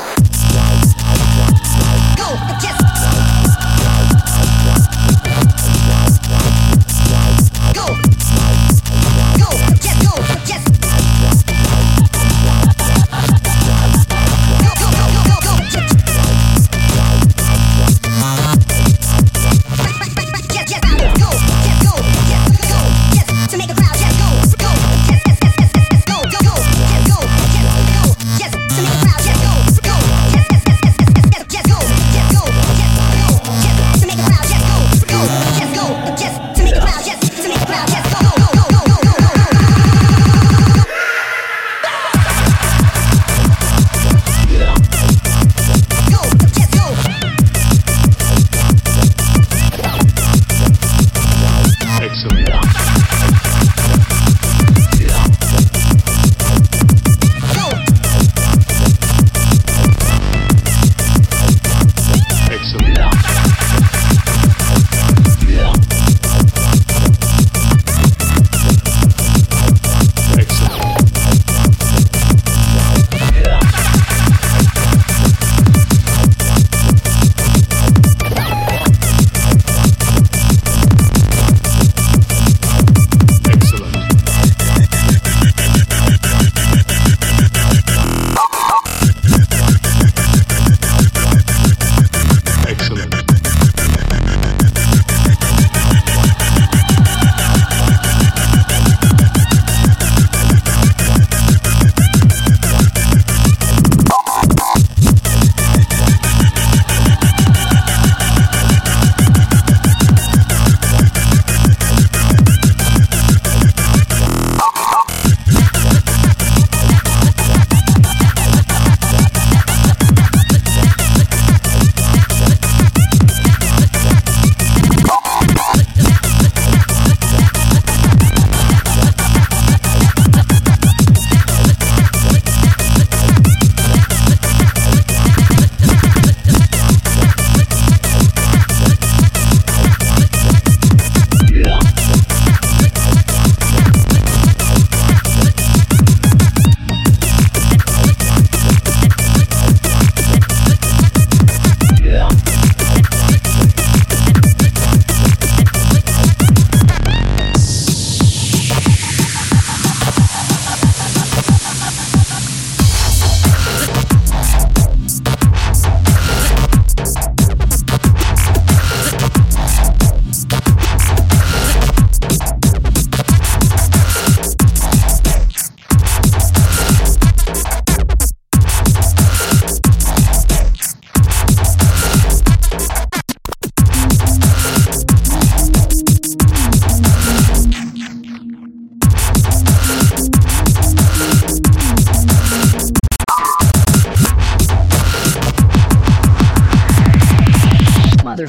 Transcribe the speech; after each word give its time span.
Go, 2.15 2.80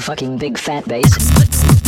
fucking 0.03 0.37
big 0.37 0.57
fat 0.57 0.85
bass. 0.85 1.82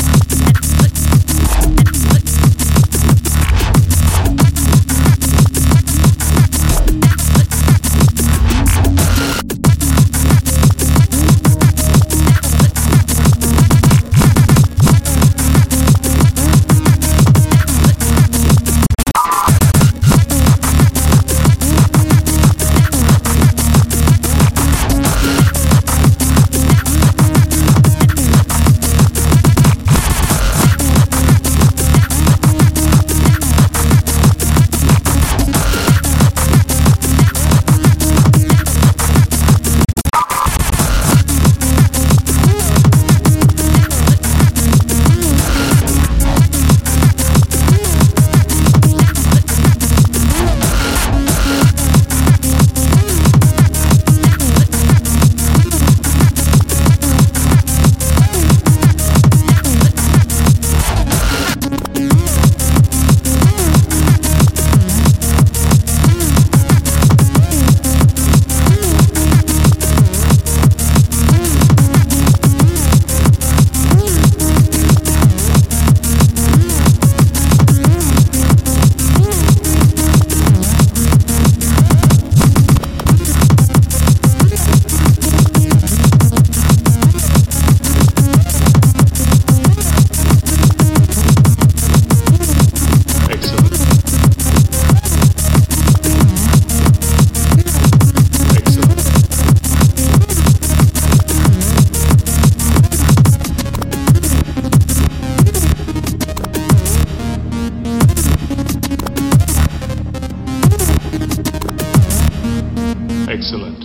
excellent. 113.36 113.85